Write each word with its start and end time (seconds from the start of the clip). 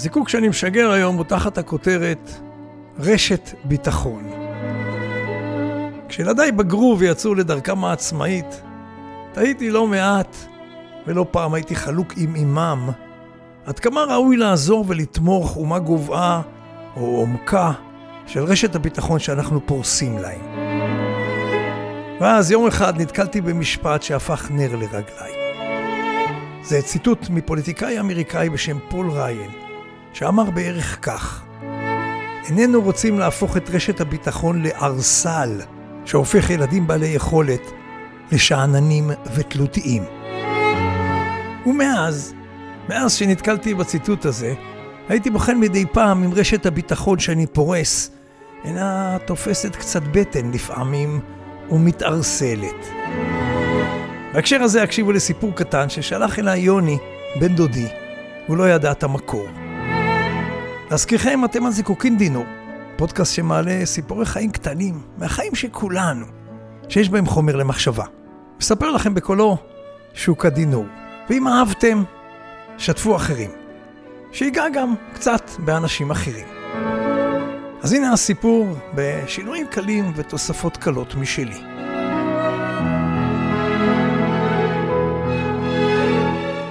הזיקוק 0.00 0.28
שאני 0.28 0.48
משגר 0.48 0.90
היום 0.90 1.16
הוא 1.16 1.24
תחת 1.24 1.58
הכותרת 1.58 2.30
רשת 2.98 3.50
ביטחון. 3.64 4.30
כשילדיי 6.08 6.52
בגרו 6.52 6.96
ויצאו 6.98 7.34
לדרכם 7.34 7.84
העצמאית, 7.84 8.62
תהיתי 9.32 9.70
לא 9.70 9.86
מעט, 9.86 10.36
ולא 11.06 11.26
פעם 11.30 11.54
הייתי 11.54 11.76
חלוק 11.76 12.12
עם 12.16 12.36
אמם, 12.36 12.90
עד 13.66 13.78
כמה 13.78 14.04
ראוי 14.04 14.36
לעזור 14.36 14.84
ולתמוך 14.88 15.56
ומה 15.56 15.78
גובהה 15.78 16.42
או 16.96 17.16
עומקה 17.16 17.72
של 18.26 18.44
רשת 18.44 18.74
הביטחון 18.74 19.18
שאנחנו 19.18 19.66
פורסים 19.66 20.18
להם. 20.18 20.40
ואז 22.20 22.50
יום 22.50 22.66
אחד 22.66 23.00
נתקלתי 23.00 23.40
במשפט 23.40 24.02
שהפך 24.02 24.50
נר 24.50 24.76
לרגליי. 24.76 25.32
זה 26.62 26.82
ציטוט 26.82 27.30
מפוליטיקאי 27.30 28.00
אמריקאי 28.00 28.50
בשם 28.50 28.78
פול 28.88 29.10
ריין, 29.10 29.50
שאמר 30.12 30.50
בערך 30.50 30.98
כך: 31.02 31.42
איננו 32.48 32.82
רוצים 32.82 33.18
להפוך 33.18 33.56
את 33.56 33.70
רשת 33.70 34.00
הביטחון 34.00 34.62
לארסל, 34.62 35.60
שהופך 36.04 36.50
ילדים 36.50 36.86
בעלי 36.86 37.06
יכולת 37.06 37.70
לשאננים 38.32 39.10
ותלותיים. 39.34 40.04
ומאז, 41.66 42.34
מאז 42.88 43.14
שנתקלתי 43.14 43.74
בציטוט 43.74 44.24
הזה, 44.24 44.54
הייתי 45.08 45.30
בוחן 45.30 45.60
מדי 45.60 45.86
פעם 45.92 46.24
אם 46.24 46.32
רשת 46.34 46.66
הביטחון 46.66 47.18
שאני 47.18 47.46
פורס 47.46 48.10
אינה 48.64 49.16
תופסת 49.24 49.76
קצת 49.76 50.02
בטן 50.02 50.50
לפעמים 50.50 51.20
ומתערסלת. 51.70 52.88
בהקשר 54.32 54.62
הזה 54.62 54.82
הקשיבו 54.82 55.12
לסיפור 55.12 55.52
קטן 55.54 55.88
ששלח 55.88 56.38
אליי 56.38 56.60
יוני, 56.60 56.98
בן 57.40 57.54
דודי, 57.54 57.86
הוא 58.46 58.56
לא 58.56 58.70
ידע 58.70 58.92
את 58.92 59.02
המקור. 59.02 59.46
להזכירכם, 60.90 61.44
אתם 61.44 61.66
על 61.66 61.72
זיקוקין 61.72 62.18
דינור, 62.18 62.44
פודקאסט 62.96 63.34
שמעלה 63.34 63.86
סיפורי 63.86 64.26
חיים 64.26 64.50
קטנים, 64.50 65.02
מהחיים 65.18 65.54
של 65.54 65.68
כולנו, 65.70 66.26
שיש 66.88 67.08
בהם 67.08 67.26
חומר 67.26 67.56
למחשבה. 67.56 68.04
מספר 68.60 68.90
לכם 68.90 69.14
בקולו 69.14 69.56
שוק 70.14 70.46
הדינור. 70.46 70.86
ואם 71.30 71.48
אהבתם, 71.48 72.02
שתפו 72.78 73.16
אחרים. 73.16 73.50
שיגע 74.32 74.64
גם 74.68 74.94
קצת 75.14 75.50
באנשים 75.58 76.10
אחרים. 76.10 76.46
אז 77.82 77.92
הנה 77.92 78.12
הסיפור 78.12 78.66
בשינויים 78.94 79.66
קלים 79.66 80.12
ותוספות 80.16 80.76
קלות 80.76 81.14
משלי. 81.14 81.60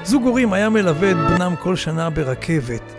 זוג 0.03 0.23
הורים 0.23 0.53
היה 0.53 0.69
מלווה 0.69 1.11
את 1.11 1.17
בנם 1.17 1.55
כל 1.59 1.75
שנה 1.75 2.09
ברכבת, 2.09 2.93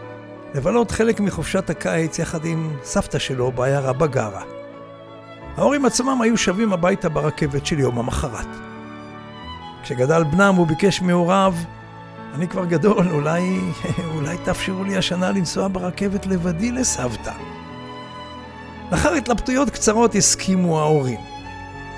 לבלות 0.55 0.91
חלק 0.91 1.21
מחופשת 1.21 1.71
הקיץ 1.71 2.19
יחד 2.19 2.45
עם 2.45 2.77
סבתא 2.83 3.19
שלו 3.19 3.53
בעיירה 3.53 3.93
בגרה. 3.93 4.43
ההורים 5.57 5.85
עצמם 5.85 6.23
היו 6.23 6.37
שבים 6.37 6.73
הביתה 6.73 7.09
ברכבת 7.09 7.67
של 7.67 7.79
יום 7.79 7.99
המחרת. 7.99 8.47
כשגדל 9.83 10.25
בנם 10.25 10.55
הוא 10.55 10.67
ביקש 10.67 11.03
מהוריו, 11.03 11.55
אני 12.35 12.49
כבר 12.49 12.65
גדול, 12.65 13.09
אולי, 13.11 13.61
אולי 14.15 14.37
תאפשרו 14.45 14.85
לי 14.85 14.97
השנה 14.97 15.31
לנסוע 15.31 15.69
ברכבת 15.69 16.27
לבדי 16.27 16.73
לסבתא. 16.73 17.33
לאחר 18.93 19.13
התלבטויות 19.13 19.71
קצרות 19.71 20.15
הסכימו 20.15 20.81
ההורים. 20.81 21.21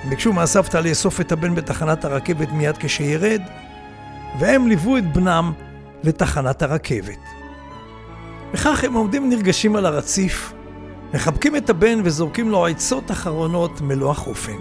הם 0.02 0.10
ביקשו 0.10 0.32
מהסבתא 0.32 0.76
לאסוף 0.76 1.20
את 1.20 1.32
הבן 1.32 1.54
בתחנת 1.54 2.04
הרכבת 2.04 2.48
מיד 2.52 2.76
כשירד, 2.78 3.42
והם 4.38 4.68
ליוו 4.68 4.96
את 4.96 5.12
בנם 5.12 5.52
לתחנת 6.02 6.62
הרכבת. 6.62 7.41
וכך 8.54 8.84
הם 8.84 8.94
עומדים 8.94 9.30
נרגשים 9.30 9.76
על 9.76 9.86
הרציף, 9.86 10.52
מחבקים 11.14 11.56
את 11.56 11.70
הבן 11.70 12.00
וזורקים 12.04 12.50
לו 12.50 12.66
עצות 12.66 13.10
אחרונות 13.10 13.80
מלוא 13.80 14.10
החופן. 14.10 14.56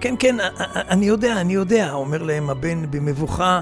כן, 0.00 0.14
כן, 0.18 0.36
אני 0.74 1.06
יודע, 1.06 1.40
אני 1.40 1.52
יודע, 1.52 1.92
אומר 1.92 2.22
להם 2.22 2.50
הבן 2.50 2.90
במבוכה, 2.90 3.60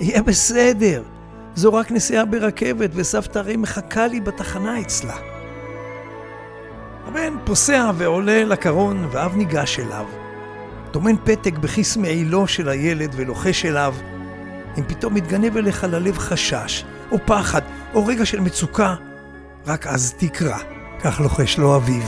יהיה 0.00 0.22
בסדר. 0.22 1.02
זו 1.54 1.74
רק 1.74 1.92
נסיעה 1.92 2.24
ברכבת, 2.24 2.90
וסבתא 2.94 3.38
הרי 3.38 3.56
מחכה 3.56 4.06
לי 4.06 4.20
בתחנה 4.20 4.80
אצלה. 4.80 5.16
הבן 7.06 7.34
פוסע 7.44 7.90
ועולה 7.96 8.44
לקרון, 8.44 9.08
ואב 9.10 9.36
ניגש 9.36 9.80
אליו. 9.80 10.06
טומן 10.90 11.16
פתק 11.24 11.58
בכיס 11.58 11.96
מעילו 11.96 12.46
של 12.46 12.68
הילד 12.68 13.12
ולוחש 13.16 13.66
אליו, 13.66 13.94
אם 14.78 14.84
פתאום 14.84 15.14
מתגנב 15.14 15.56
אליך 15.56 15.84
ללב 15.84 16.18
חשש, 16.18 16.84
או 17.12 17.18
פחד, 17.26 17.60
או 17.94 18.06
רגע 18.06 18.26
של 18.26 18.40
מצוקה, 18.40 18.94
רק 19.66 19.86
אז 19.86 20.14
תקרא, 20.18 20.58
כך 21.00 21.20
לוחש 21.20 21.58
לו 21.58 21.76
אביו. 21.76 22.02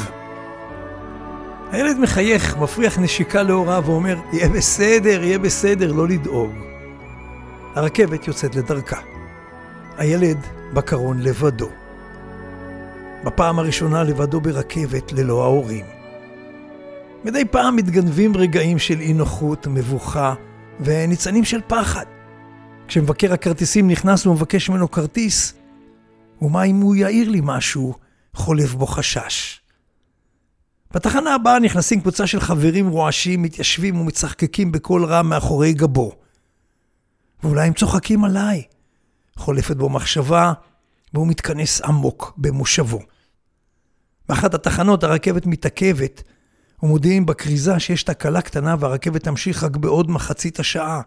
הילד 1.71 1.99
מחייך, 1.99 2.57
מפריח 2.57 2.99
נשיקה 2.99 3.43
להוריו 3.43 3.83
ואומר, 3.87 4.19
יהיה 4.33 4.49
בסדר, 4.49 5.23
יהיה 5.25 5.39
בסדר, 5.39 5.93
לא 5.93 6.09
לדאוג. 6.09 6.51
הרכבת 7.75 8.29
יוצאת 8.29 8.55
לדרכה. 8.57 9.01
הילד 9.99 10.39
בקרון 10.73 11.23
לבדו. 11.23 11.69
בפעם 13.25 13.59
הראשונה 13.59 14.05
לבדו 14.05 14.41
ברכבת 14.41 15.13
ללא 15.13 15.43
ההורים. 15.43 15.85
מדי 17.25 17.45
פעם 17.45 17.77
מתגנבים 17.77 18.37
רגעים 18.37 18.79
של 18.79 19.01
אי 19.01 19.13
נוחות, 19.13 19.67
מבוכה 19.67 20.35
וניצנים 20.81 21.45
של 21.45 21.61
פחד. 21.67 22.05
כשמבקר 22.89 23.33
הכרטיסים 23.33 23.89
נכנס 23.89 24.27
ומבקש 24.27 24.71
ממנו 24.71 24.91
כרטיס, 24.91 25.55
ומה 26.43 26.65
אם 26.65 26.77
הוא 26.77 26.97
יעיר 26.97 27.29
לי 27.29 27.41
משהו, 27.45 27.95
חולף 28.35 28.75
בו 28.75 28.87
חשש. 28.87 29.61
בתחנה 30.95 31.35
הבאה 31.35 31.59
נכנסים 31.59 32.01
קבוצה 32.01 32.27
של 32.27 32.41
חברים 32.41 32.89
רועשים, 32.89 33.43
מתיישבים 33.43 34.01
ומצחקקים 34.01 34.73
בקול 34.73 35.05
רם 35.05 35.29
מאחורי 35.29 35.73
גבו. 35.73 36.13
ואולי 37.43 37.67
הם 37.67 37.73
צוחקים 37.73 38.25
עליי. 38.25 38.63
חולפת 39.37 39.77
בו 39.77 39.89
מחשבה, 39.89 40.53
והוא 41.15 41.27
מתכנס 41.27 41.81
עמוק 41.81 42.33
במושבו. 42.37 43.01
באחת 44.29 44.55
התחנות 44.55 45.05
הרכבת 45.05 45.47
מתעכבת, 45.47 46.23
ומודיעים 46.83 47.27
בכריזה 47.27 47.81
שיש 47.81 48.03
תקלה 48.03 48.43
קטנה 48.43 48.77
והרכבת 48.79 49.25
תמשיך 49.25 49.65
רק 49.65 49.77
בעוד 49.77 50.11
מחצית 50.11 50.61
השעה. 50.61 51.01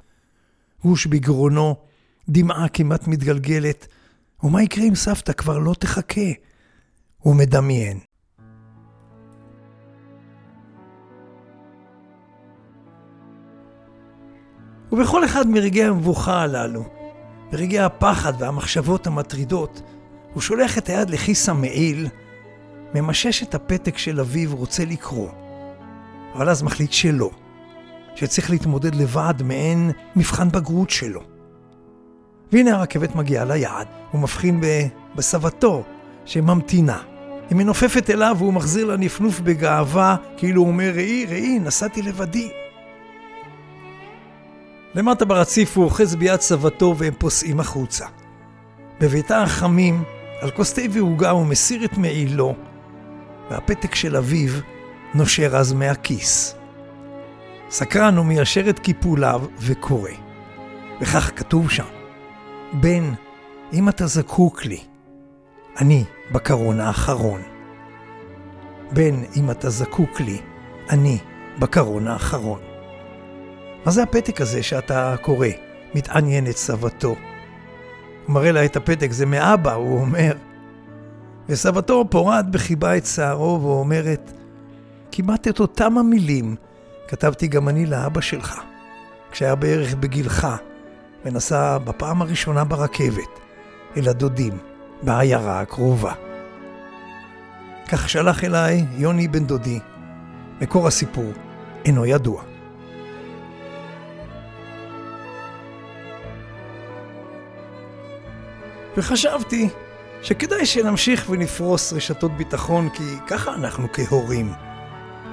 גוש 0.83 1.05
בגרונו, 1.05 1.75
דמעה 2.29 2.67
כמעט 2.67 3.07
מתגלגלת, 3.07 3.87
ומה 4.45 4.63
יקרה 4.63 4.85
אם 4.85 4.95
סבתא 4.95 5.33
כבר 5.33 5.57
לא 5.57 5.73
תחכה? 5.73 6.21
הוא 7.17 7.35
מדמיין. 7.35 7.99
ובכל 14.91 15.25
אחד 15.25 15.47
מרגעי 15.47 15.83
המבוכה 15.83 16.41
הללו, 16.41 16.83
ברגעי 17.51 17.79
הפחד 17.79 18.33
והמחשבות 18.39 19.07
המטרידות, 19.07 19.81
הוא 20.33 20.41
שולח 20.41 20.77
את 20.77 20.89
היד 20.89 21.09
לכיס 21.09 21.49
המעיל, 21.49 22.07
ממשש 22.95 23.43
את 23.43 23.55
הפתק 23.55 23.97
של 23.97 24.19
אביו 24.19 24.55
רוצה 24.55 24.85
לקרוא, 24.85 25.29
אבל 26.35 26.49
אז 26.49 26.63
מחליט 26.63 26.91
שלא, 26.91 27.29
שצריך 28.15 28.49
להתמודד 28.49 28.95
לבד 28.95 29.33
מעין 29.43 29.91
מבחן 30.15 30.49
בגרות 30.49 30.89
שלו. 30.89 31.34
והנה 32.55 32.75
הרכבת 32.75 33.15
מגיעה 33.15 33.45
ליעד, 33.45 33.87
הוא 34.11 34.21
מבחין 34.21 34.61
בסבתו 35.15 35.83
שממתינה. 36.25 36.97
היא 37.49 37.57
מנופפת 37.57 38.09
אליו 38.09 38.35
והוא 38.39 38.53
מחזיר 38.53 38.85
לה 38.85 38.97
נפנוף 38.97 39.39
בגאווה, 39.39 40.15
כאילו 40.37 40.61
הוא 40.61 40.67
אומר, 40.67 40.91
ראי, 40.95 41.25
ראי, 41.29 41.59
נסעתי 41.59 42.01
לבדי. 42.01 42.51
למטה 44.95 45.25
ברציף 45.25 45.77
הוא 45.77 45.85
אוחז 45.85 46.15
ביד 46.15 46.41
סבתו 46.41 46.95
והם 46.97 47.13
פוסעים 47.17 47.59
החוצה. 47.59 48.05
בביתה 49.01 49.43
החמים, 49.43 50.03
על 50.41 50.51
כוס 50.51 50.73
תה 50.73 50.81
ועוגה 50.91 51.29
הוא 51.29 51.45
מסיר 51.45 51.85
את 51.85 51.97
מעילו, 51.97 52.55
והפתק 53.51 53.95
של 53.95 54.15
אביו 54.15 54.51
נושר 55.13 55.57
אז 55.57 55.73
מהכיס. 55.73 56.55
סקרן 57.69 58.17
הוא 58.17 58.25
מיישר 58.25 58.69
את 58.69 58.79
קיפוליו 58.79 59.41
וקורא. 59.59 60.11
וכך 61.01 61.31
כתוב 61.35 61.71
שם: 61.71 62.04
בן, 62.73 63.13
אם 63.73 63.89
אתה 63.89 64.07
זקוק 64.07 64.65
לי, 64.65 64.79
אני 65.81 66.03
בקרון 66.31 66.79
האחרון. 66.79 67.41
בן, 68.91 69.15
אם 69.35 69.51
אתה 69.51 69.69
זקוק 69.69 70.19
לי, 70.19 70.41
אני 70.89 71.17
בקרון 71.59 72.07
האחרון. 72.07 72.59
מה 73.85 73.91
זה 73.91 74.03
הפתק 74.03 74.41
הזה 74.41 74.63
שאתה 74.63 75.15
קורא? 75.21 75.47
מתעניינת 75.95 76.57
סבתו. 76.57 77.15
הוא 78.25 78.33
מראה 78.33 78.51
לה 78.51 78.65
את 78.65 78.75
הפתק, 78.75 79.11
זה 79.11 79.25
מאבא, 79.25 79.73
הוא 79.73 79.99
אומר. 79.99 80.33
וסבתו 81.49 82.05
פורעת 82.09 82.51
בחיבה 82.51 82.97
את 82.97 83.05
שערו 83.05 83.61
ואומרת, 83.61 84.31
כמעט 85.11 85.47
את 85.47 85.59
אותם 85.59 85.97
המילים 85.97 86.55
כתבתי 87.07 87.47
גם 87.47 87.69
אני 87.69 87.85
לאבא 87.85 88.21
שלך, 88.21 88.61
כשהיה 89.31 89.55
בערך 89.55 89.95
בגילך, 89.95 90.47
ונסע 91.25 91.77
בפעם 91.77 92.21
הראשונה 92.21 92.63
ברכבת 92.63 93.39
אל 93.97 94.09
הדודים 94.09 94.57
בעיירה 95.01 95.61
הקרובה. 95.61 96.13
כך 97.91 98.09
שלח 98.09 98.43
אליי 98.43 98.85
יוני 98.97 99.27
בן 99.27 99.45
דודי. 99.45 99.79
מקור 100.61 100.87
הסיפור 100.87 101.31
אינו 101.85 102.05
ידוע. 102.05 102.41
וחשבתי 108.97 109.69
שכדאי 110.21 110.65
שנמשיך 110.65 111.29
ונפרוס 111.29 111.93
רשתות 111.93 112.31
ביטחון, 112.31 112.89
כי 112.89 113.03
ככה 113.27 113.53
אנחנו 113.53 113.87
כהורים. 113.93 114.53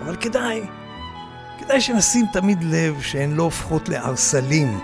אבל 0.05 0.17
כדאי, 0.17 0.63
כדאי 1.59 1.81
שנשים 1.81 2.27
תמיד 2.33 2.63
לב 2.63 3.01
שהן 3.01 3.35
לא 3.35 3.43
הופכות 3.43 3.89
לערסלים, 3.89 4.81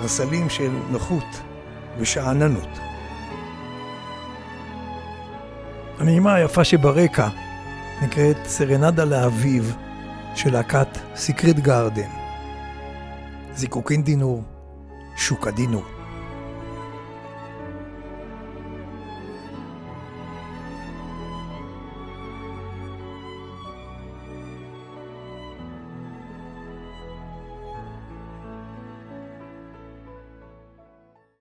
ערסלים 0.00 0.50
של 0.50 0.70
נוחות 0.90 1.40
ושאננות. 1.98 2.68
הנעימה 5.98 6.34
היפה 6.34 6.64
שברקע 6.64 7.28
נקראת 8.02 8.36
סרנדה 8.44 9.04
לאביב 9.04 9.76
של 10.34 10.52
להקת 10.52 10.88
סיקרט 11.16 11.56
גארדן. 11.56 12.10
זיקוקין 13.54 14.02
דינור, 14.02 14.42
שוקה 15.16 15.50
דינור. 15.50 15.99